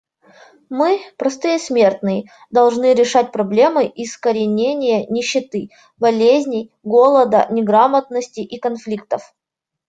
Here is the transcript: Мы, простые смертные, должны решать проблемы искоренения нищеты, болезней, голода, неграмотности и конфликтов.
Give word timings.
Мы, 0.71 0.99
простые 1.17 1.59
смертные, 1.59 2.23
должны 2.49 2.95
решать 2.95 3.31
проблемы 3.31 3.83
искоренения 3.93 5.05
нищеты, 5.11 5.69
болезней, 5.99 6.71
голода, 6.81 7.45
неграмотности 7.51 8.39
и 8.39 8.57
конфликтов. 8.57 9.35